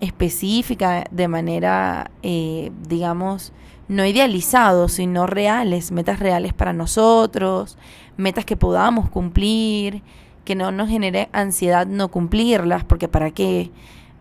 específica, 0.00 1.04
de 1.10 1.28
manera, 1.28 2.10
eh, 2.22 2.72
digamos, 2.88 3.52
no 3.88 4.04
idealizados, 4.04 4.92
sino 4.92 5.26
reales, 5.26 5.92
metas 5.92 6.18
reales 6.18 6.52
para 6.52 6.72
nosotros, 6.72 7.78
metas 8.16 8.44
que 8.44 8.56
podamos 8.56 9.08
cumplir, 9.08 10.02
que 10.48 10.54
no 10.54 10.72
nos 10.72 10.88
genere 10.88 11.28
ansiedad 11.32 11.86
no 11.86 12.08
cumplirlas, 12.08 12.82
porque 12.82 13.06
para 13.06 13.30
qué. 13.32 13.70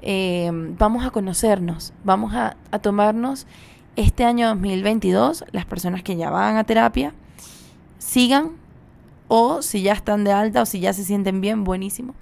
Eh, 0.01 0.51
vamos 0.77 1.05
a 1.05 1.09
conocernos, 1.09 1.93
vamos 2.03 2.33
a, 2.33 2.57
a 2.69 2.79
tomarnos 2.79 3.47
este 3.95 4.25
año 4.25 4.49
2022, 4.49 5.45
las 5.53 5.63
personas 5.63 6.03
que 6.03 6.17
ya 6.17 6.29
van 6.29 6.57
a 6.57 6.65
terapia, 6.65 7.13
sigan 7.97 8.57
o 9.29 9.61
si 9.61 9.81
ya 9.81 9.93
están 9.93 10.25
de 10.25 10.33
alta 10.33 10.63
o 10.63 10.65
si 10.65 10.81
ya 10.81 10.91
se 10.91 11.05
sienten 11.05 11.39
bien, 11.39 11.63
buenísimo. 11.63 12.13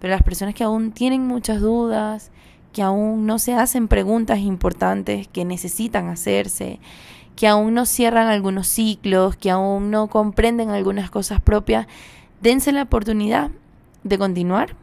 Pero 0.00 0.10
las 0.10 0.24
personas 0.24 0.56
que 0.56 0.64
aún 0.64 0.90
tienen 0.90 1.24
muchas 1.24 1.60
dudas, 1.60 2.32
que 2.72 2.82
aún 2.82 3.26
no 3.26 3.38
se 3.38 3.54
hacen 3.54 3.86
preguntas 3.86 4.40
importantes 4.40 5.28
que 5.28 5.44
necesitan 5.44 6.08
hacerse, 6.08 6.80
que 7.36 7.46
aún 7.46 7.74
no 7.74 7.86
cierran 7.86 8.26
algunos 8.26 8.66
ciclos, 8.66 9.36
que 9.36 9.52
aún 9.52 9.92
no 9.92 10.08
comprenden 10.08 10.70
algunas 10.70 11.12
cosas 11.12 11.40
propias, 11.40 11.86
dense 12.42 12.72
la 12.72 12.82
oportunidad 12.82 13.50
de 14.04 14.18
continuar. 14.18 14.76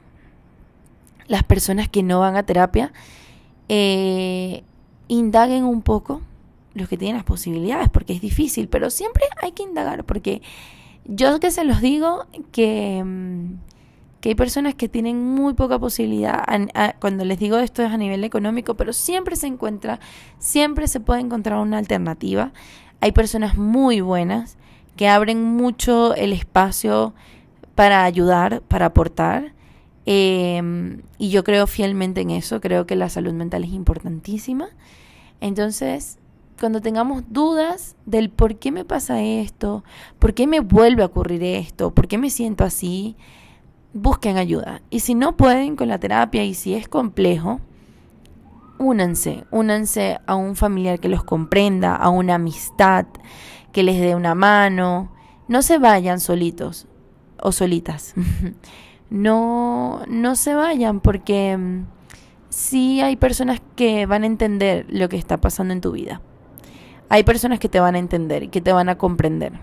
Las 1.27 1.43
personas 1.43 1.89
que 1.89 2.01
no 2.01 2.19
van 2.19 2.35
a 2.35 2.43
terapia, 2.43 2.91
eh, 3.67 4.63
indaguen 5.07 5.63
un 5.63 5.81
poco 5.81 6.21
los 6.73 6.87
que 6.87 6.97
tienen 6.97 7.17
las 7.17 7.25
posibilidades, 7.25 7.89
porque 7.89 8.13
es 8.13 8.21
difícil, 8.21 8.67
pero 8.67 8.89
siempre 8.89 9.23
hay 9.41 9.51
que 9.51 9.63
indagar, 9.63 10.05
porque 10.05 10.41
yo 11.05 11.39
que 11.39 11.51
se 11.51 11.63
los 11.63 11.81
digo 11.81 12.25
que, 12.51 13.03
mm, 13.03 13.53
que 14.21 14.29
hay 14.29 14.35
personas 14.35 14.75
que 14.75 14.89
tienen 14.89 15.23
muy 15.23 15.53
poca 15.53 15.79
posibilidad, 15.79 16.43
cuando 16.99 17.25
les 17.25 17.39
digo 17.39 17.57
esto 17.57 17.83
es 17.83 17.91
a 17.91 17.97
nivel 17.97 18.23
económico, 18.23 18.75
pero 18.75 18.93
siempre 18.93 19.35
se 19.35 19.47
encuentra, 19.47 19.99
siempre 20.39 20.87
se 20.87 20.99
puede 20.99 21.21
encontrar 21.21 21.59
una 21.59 21.77
alternativa. 21.77 22.51
Hay 23.01 23.11
personas 23.13 23.57
muy 23.57 24.01
buenas 24.01 24.57
que 24.97 25.07
abren 25.07 25.43
mucho 25.43 26.13
el 26.15 26.33
espacio 26.33 27.13
para 27.79 28.03
ayudar, 28.03 28.61
para 28.63 28.87
aportar. 28.87 29.53
Em, 30.05 31.01
y 31.17 31.29
yo 31.29 31.45
creo 31.45 31.65
fielmente 31.65 32.19
en 32.19 32.29
eso, 32.29 32.59
creo 32.59 32.85
que 32.85 32.97
la 32.97 33.07
salud 33.07 33.31
mental 33.31 33.63
es 33.63 33.69
importantísima. 33.69 34.67
Entonces, 35.39 36.19
cuando 36.59 36.81
tengamos 36.81 37.23
dudas 37.29 37.95
del 38.05 38.31
por 38.31 38.57
qué 38.57 38.73
me 38.73 38.83
pasa 38.83 39.21
esto, 39.21 39.85
por 40.19 40.33
qué 40.33 40.45
me 40.45 40.59
vuelve 40.59 41.03
a 41.03 41.05
ocurrir 41.05 41.41
esto, 41.41 41.91
por 41.91 42.09
qué 42.09 42.17
me 42.17 42.29
siento 42.29 42.65
así, 42.65 43.15
busquen 43.93 44.35
ayuda. 44.35 44.81
Y 44.89 44.99
si 44.99 45.15
no 45.15 45.37
pueden 45.37 45.77
con 45.77 45.87
la 45.87 45.99
terapia 45.99 46.43
y 46.43 46.55
si 46.55 46.73
es 46.73 46.89
complejo, 46.89 47.61
únanse, 48.77 49.45
únanse 49.51 50.19
a 50.25 50.35
un 50.35 50.57
familiar 50.57 50.99
que 50.99 51.07
los 51.07 51.23
comprenda, 51.23 51.95
a 51.95 52.09
una 52.09 52.35
amistad 52.35 53.05
que 53.71 53.83
les 53.83 54.01
dé 54.01 54.15
una 54.15 54.35
mano. 54.35 55.13
No 55.47 55.61
se 55.61 55.77
vayan 55.77 56.19
solitos 56.19 56.88
o 57.41 57.51
solitas. 57.51 58.13
no, 59.09 60.01
no 60.07 60.35
se 60.35 60.53
vayan 60.53 60.99
porque 60.99 61.57
mm, 61.57 61.85
sí 62.49 63.01
hay 63.01 63.15
personas 63.15 63.61
que 63.75 64.05
van 64.05 64.23
a 64.23 64.27
entender 64.27 64.85
lo 64.89 65.09
que 65.09 65.17
está 65.17 65.37
pasando 65.37 65.73
en 65.73 65.81
tu 65.81 65.91
vida. 65.91 66.21
Hay 67.09 67.23
personas 67.23 67.59
que 67.59 67.69
te 67.69 67.79
van 67.79 67.95
a 67.95 67.99
entender 67.99 68.49
que 68.49 68.61
te 68.61 68.71
van 68.71 68.89
a 68.89 68.97
comprender. 68.97 69.53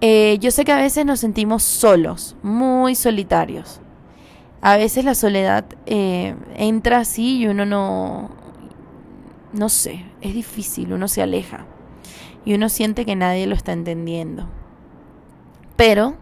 Eh, 0.00 0.38
yo 0.40 0.50
sé 0.50 0.64
que 0.64 0.72
a 0.72 0.76
veces 0.76 1.04
nos 1.04 1.20
sentimos 1.20 1.62
solos, 1.62 2.36
muy 2.42 2.94
solitarios. 2.94 3.80
A 4.62 4.76
veces 4.76 5.04
la 5.04 5.14
soledad 5.14 5.64
eh, 5.86 6.34
entra 6.56 6.98
así 6.98 7.38
y 7.38 7.46
uno 7.46 7.66
no, 7.66 8.30
no 9.52 9.68
sé, 9.68 10.04
es 10.20 10.34
difícil, 10.34 10.92
uno 10.92 11.08
se 11.08 11.22
aleja 11.22 11.66
y 12.44 12.54
uno 12.54 12.68
siente 12.68 13.04
que 13.04 13.16
nadie 13.16 13.46
lo 13.46 13.54
está 13.54 13.72
entendiendo. 13.72 14.48
Pero 15.76 16.14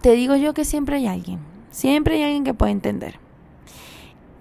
te 0.00 0.12
digo 0.12 0.36
yo 0.36 0.54
que 0.54 0.64
siempre 0.64 0.96
hay 0.96 1.06
alguien, 1.06 1.38
siempre 1.70 2.16
hay 2.16 2.22
alguien 2.24 2.44
que 2.44 2.54
puede 2.54 2.72
entender. 2.72 3.18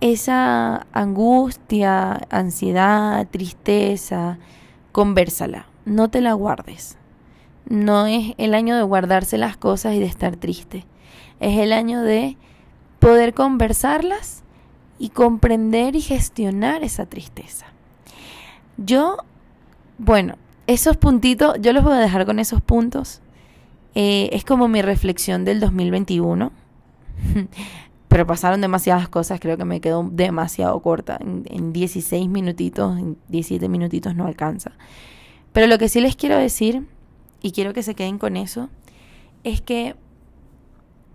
Esa 0.02 0.88
angustia, 0.94 2.22
ansiedad, 2.30 3.28
tristeza, 3.30 4.38
conversala, 4.92 5.68
no 5.86 6.10
te 6.10 6.22
la 6.22 6.34
guardes. 6.34 6.98
No 7.68 8.08
es 8.08 8.34
el 8.38 8.56
año 8.56 8.76
de 8.76 8.84
guardarse 8.84 9.38
las 9.38 9.58
cosas 9.58 9.94
y 9.94 10.00
de 10.00 10.06
estar 10.06 10.38
triste. 10.38 10.86
Es 11.40 11.60
el 11.60 11.74
año 11.74 12.02
de 12.02 12.38
poder 13.00 13.34
conversarlas 13.34 14.44
y 14.98 15.10
comprender 15.10 15.96
y 15.96 16.02
gestionar 16.02 16.84
esa 16.84 17.06
tristeza. 17.06 17.68
Yo, 18.78 19.18
bueno, 19.98 20.36
esos 20.68 20.98
puntitos, 20.98 21.56
yo 21.62 21.74
los 21.74 21.84
voy 21.84 21.94
a 21.94 22.00
dejar 22.00 22.26
con 22.26 22.40
esos 22.40 22.62
puntos 22.62 23.22
eh, 23.96 24.30
es 24.32 24.44
como 24.44 24.68
mi 24.68 24.82
reflexión 24.82 25.46
del 25.46 25.60
2021. 25.60 26.52
Pero 28.08 28.26
pasaron 28.26 28.60
demasiadas 28.60 29.08
cosas, 29.08 29.40
creo 29.40 29.56
que 29.56 29.66
me 29.66 29.82
quedó 29.82 30.08
demasiado 30.12 30.80
corta. 30.82 31.18
En, 31.22 31.44
en 31.50 31.74
16 31.74 32.28
minutitos, 32.28 32.98
en 32.98 33.18
17 33.28 33.70
minutitos 33.70 34.16
no 34.16 34.26
alcanza. 34.26 34.72
Pero 35.54 35.68
lo 35.68 35.78
que 35.78 35.90
sí 35.90 36.02
les 36.02 36.16
quiero 36.16 36.38
decir, 36.38 36.88
y 37.42 37.52
quiero 37.52 37.74
que 37.74 37.84
se 37.84 37.94
queden 37.94 38.18
con 38.18 38.36
eso, 38.36 38.70
es 39.44 39.62
que 39.62 39.96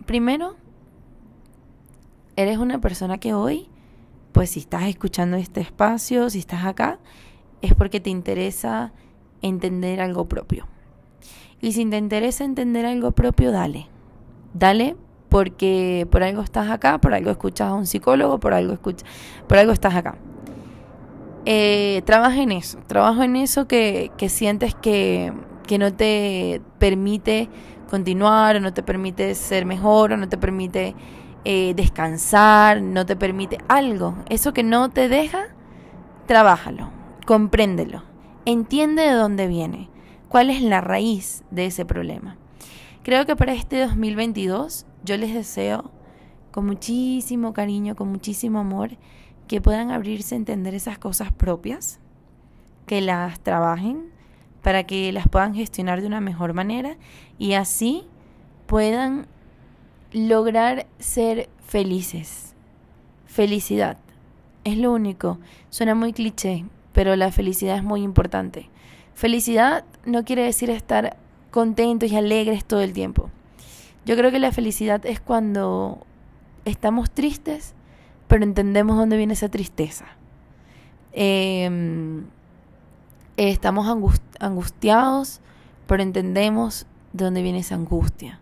primero, 0.05 0.55
eres 2.35 2.57
una 2.57 2.79
persona 2.79 3.17
que 3.17 3.33
hoy, 3.33 3.67
pues 4.31 4.51
si 4.51 4.59
estás 4.59 4.83
escuchando 4.83 5.37
este 5.37 5.61
espacio, 5.61 6.29
si 6.29 6.39
estás 6.39 6.65
acá, 6.65 6.99
es 7.61 7.73
porque 7.73 7.99
te 7.99 8.09
interesa 8.09 8.93
entender 9.41 10.01
algo 10.01 10.27
propio. 10.27 10.67
Y 11.65 11.71
si 11.71 11.83
te 11.87 11.97
interesa 11.97 12.43
entender 12.43 12.85
algo 12.85 13.09
propio, 13.13 13.51
dale. 13.51 13.87
Dale 14.53 14.95
porque 15.29 16.07
por 16.11 16.21
algo 16.21 16.43
estás 16.43 16.69
acá, 16.69 16.99
por 16.99 17.15
algo 17.15 17.31
escuchas 17.31 17.69
a 17.69 17.73
un 17.73 17.87
psicólogo, 17.87 18.39
por 18.39 18.53
algo, 18.53 18.73
escuchas, 18.73 19.09
por 19.47 19.57
algo 19.57 19.71
estás 19.71 19.95
acá. 19.95 20.15
Eh, 21.45 22.03
trabaja 22.05 22.39
en 22.39 22.51
eso, 22.51 22.77
trabaja 22.85 23.25
en 23.25 23.35
eso 23.35 23.67
que, 23.67 24.11
que 24.15 24.29
sientes 24.29 24.75
que, 24.75 25.33
que 25.65 25.79
no 25.79 25.91
te 25.91 26.61
permite 26.77 27.49
continuar, 27.89 28.57
o 28.57 28.59
no 28.59 28.71
te 28.71 28.83
permite 28.83 29.33
ser 29.33 29.65
mejor, 29.65 30.11
o 30.11 30.17
no 30.17 30.29
te 30.29 30.37
permite 30.37 30.93
eh, 31.45 31.73
descansar, 31.75 32.79
no 32.79 33.07
te 33.07 33.15
permite 33.15 33.57
algo. 33.67 34.13
Eso 34.29 34.53
que 34.53 34.61
no 34.61 34.91
te 34.91 35.09
deja, 35.09 35.47
trabájalo, 36.27 36.91
compréndelo, 37.25 38.03
entiende 38.45 39.01
de 39.01 39.13
dónde 39.13 39.47
viene 39.47 39.94
cuál 40.35 40.49
es 40.49 40.61
la 40.61 40.81
raíz 40.81 41.45
de 41.49 41.65
ese 41.65 41.85
problema. 41.85 42.35
Creo 43.03 43.25
que 43.25 43.37
para 43.37 43.53
este 43.53 43.79
2022 43.79 44.85
yo 45.05 45.15
les 45.15 45.33
deseo 45.33 45.91
con 46.51 46.65
muchísimo 46.65 47.53
cariño, 47.53 47.95
con 47.95 48.09
muchísimo 48.09 48.59
amor, 48.59 48.97
que 49.47 49.61
puedan 49.61 49.91
abrirse 49.91 50.35
a 50.35 50.37
entender 50.37 50.75
esas 50.75 50.97
cosas 50.97 51.31
propias, 51.31 52.01
que 52.85 52.99
las 52.99 53.39
trabajen 53.39 54.11
para 54.61 54.83
que 54.83 55.13
las 55.13 55.29
puedan 55.29 55.55
gestionar 55.55 56.01
de 56.01 56.07
una 56.07 56.19
mejor 56.19 56.51
manera 56.51 56.97
y 57.39 57.53
así 57.53 58.03
puedan 58.65 59.27
lograr 60.11 60.85
ser 60.99 61.47
felices. 61.65 62.55
Felicidad. 63.25 63.99
Es 64.65 64.77
lo 64.77 64.91
único. 64.91 65.39
Suena 65.69 65.95
muy 65.95 66.11
cliché, 66.11 66.65
pero 66.91 67.15
la 67.15 67.31
felicidad 67.31 67.77
es 67.77 67.83
muy 67.85 68.01
importante. 68.01 68.69
Felicidad 69.15 69.85
no 70.05 70.25
quiere 70.25 70.43
decir 70.43 70.69
estar 70.69 71.15
contentos 71.49 72.11
y 72.11 72.17
alegres 72.17 72.65
todo 72.65 72.81
el 72.81 72.91
tiempo. 72.91 73.29
Yo 74.05 74.17
creo 74.17 74.29
que 74.29 74.39
la 74.39 74.51
felicidad 74.51 75.05
es 75.05 75.21
cuando 75.21 76.05
estamos 76.65 77.09
tristes, 77.09 77.73
pero 78.27 78.43
entendemos 78.43 78.97
dónde 78.97 79.15
viene 79.15 79.33
esa 79.33 79.47
tristeza. 79.47 80.05
Em, 81.13 82.25
estamos 83.37 83.87
angustiados, 84.39 85.39
pero 85.87 86.03
entendemos 86.03 86.85
de 87.13 87.23
dónde 87.23 87.41
viene 87.41 87.59
esa 87.59 87.75
angustia. 87.75 88.41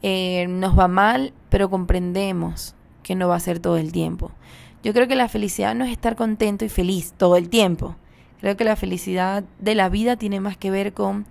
Em, 0.00 0.60
nos 0.60 0.78
va 0.78 0.86
mal, 0.86 1.32
pero 1.48 1.68
comprendemos 1.68 2.76
que 3.02 3.16
no 3.16 3.26
va 3.26 3.34
a 3.34 3.40
ser 3.40 3.58
todo 3.58 3.78
el 3.78 3.90
tiempo. 3.90 4.30
Yo 4.84 4.92
creo 4.92 5.08
que 5.08 5.16
la 5.16 5.28
felicidad 5.28 5.74
no 5.74 5.84
es 5.84 5.90
estar 5.90 6.14
contento 6.14 6.64
y 6.64 6.68
feliz 6.68 7.14
todo 7.16 7.36
el 7.36 7.48
tiempo. 7.48 7.96
Creo 8.42 8.56
que 8.56 8.64
la 8.64 8.74
felicidad 8.74 9.44
de 9.60 9.76
la 9.76 9.88
vida 9.88 10.16
tiene 10.16 10.40
más 10.40 10.56
que 10.56 10.72
ver 10.72 10.92
con 10.92 11.26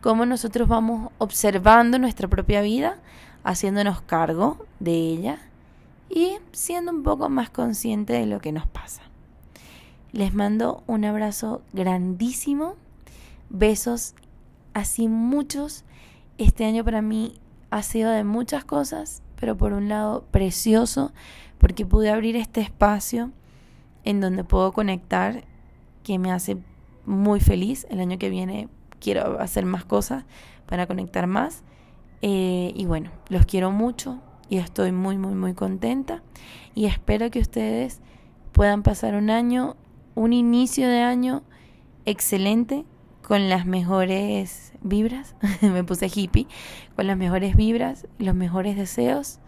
cómo 0.00 0.24
nosotros 0.24 0.68
vamos 0.68 1.10
observando 1.18 1.98
nuestra 1.98 2.28
propia 2.28 2.62
vida, 2.62 2.98
haciéndonos 3.42 4.02
cargo 4.02 4.64
de 4.78 4.92
ella 4.92 5.38
y 6.08 6.36
siendo 6.52 6.92
un 6.92 7.02
poco 7.02 7.28
más 7.28 7.50
consciente 7.50 8.12
de 8.12 8.26
lo 8.26 8.38
que 8.40 8.52
nos 8.52 8.68
pasa. 8.68 9.02
Les 10.12 10.32
mando 10.32 10.84
un 10.86 11.04
abrazo 11.04 11.60
grandísimo, 11.72 12.76
besos 13.50 14.14
así 14.74 15.08
muchos. 15.08 15.82
Este 16.38 16.64
año 16.66 16.84
para 16.84 17.02
mí 17.02 17.34
ha 17.70 17.82
sido 17.82 18.12
de 18.12 18.22
muchas 18.22 18.64
cosas, 18.64 19.24
pero 19.40 19.56
por 19.56 19.72
un 19.72 19.88
lado 19.88 20.24
precioso, 20.30 21.12
porque 21.58 21.84
pude 21.84 22.10
abrir 22.10 22.36
este 22.36 22.60
espacio 22.60 23.32
en 24.04 24.20
donde 24.20 24.44
puedo 24.44 24.70
conectar 24.70 25.42
que 26.04 26.20
me 26.20 26.30
hace 26.30 26.58
muy 27.04 27.40
feliz. 27.40 27.86
El 27.90 27.98
año 27.98 28.18
que 28.18 28.30
viene 28.30 28.68
quiero 29.00 29.40
hacer 29.40 29.64
más 29.66 29.84
cosas 29.84 30.24
para 30.66 30.86
conectar 30.86 31.26
más. 31.26 31.64
Eh, 32.22 32.72
y 32.76 32.86
bueno, 32.86 33.10
los 33.28 33.44
quiero 33.44 33.70
mucho 33.70 34.20
y 34.48 34.58
estoy 34.58 34.92
muy, 34.92 35.18
muy, 35.18 35.34
muy 35.34 35.54
contenta. 35.54 36.22
Y 36.74 36.86
espero 36.86 37.30
que 37.30 37.40
ustedes 37.40 38.00
puedan 38.52 38.82
pasar 38.82 39.14
un 39.14 39.30
año, 39.30 39.76
un 40.14 40.32
inicio 40.32 40.88
de 40.88 41.00
año 41.00 41.42
excelente 42.04 42.84
con 43.26 43.48
las 43.48 43.66
mejores 43.66 44.72
vibras. 44.82 45.34
me 45.60 45.84
puse 45.84 46.10
hippie. 46.14 46.46
Con 46.96 47.06
las 47.06 47.16
mejores 47.16 47.56
vibras, 47.56 48.06
los 48.18 48.34
mejores 48.34 48.76
deseos 48.76 49.40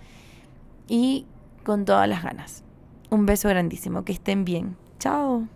y 0.89 1.27
con 1.65 1.85
todas 1.85 2.09
las 2.09 2.23
ganas. 2.23 2.65
Un 3.11 3.27
beso 3.27 3.49
grandísimo. 3.49 4.05
Que 4.05 4.13
estén 4.13 4.45
bien. 4.45 4.77
Chao. 4.99 5.47